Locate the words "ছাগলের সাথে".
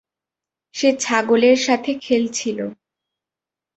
0.99-1.91